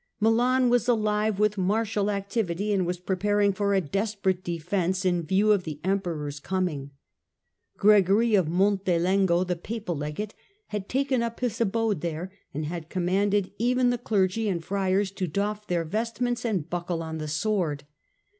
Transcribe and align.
Milan 0.19 0.69
was 0.71 0.87
alive 0.87 1.37
with 1.37 1.59
martial 1.59 2.09
activity 2.09 2.73
and 2.73 2.87
was 2.87 2.97
preparing 2.97 3.53
for 3.53 3.75
a 3.75 3.81
desperate 3.81 4.43
defence 4.43 5.05
in 5.05 5.21
view 5.27 5.51
of 5.51 5.63
the 5.63 5.79
Emperor's 5.83 6.39
coming. 6.39 6.89
Gregory 7.77 8.33
of 8.33 8.47
Montelengo, 8.47 9.43
the 9.45 9.55
Papal 9.55 9.95
Legate, 9.95 10.33
had 10.69 10.89
taken 10.89 11.21
up 11.21 11.39
his 11.41 11.61
abode 11.61 12.01
there 12.01 12.31
and 12.51 12.65
had 12.65 12.89
commanded 12.89 13.51
even 13.59 13.91
the 13.91 13.99
clergy 13.99 14.49
and 14.49 14.63
friars 14.65 15.11
to 15.11 15.27
doff 15.27 15.67
their 15.67 15.85
vestments 15.85 16.45
and 16.45 16.67
buckle 16.67 17.03
on 17.03 17.19
the 17.19 17.27
sword. 17.27 17.83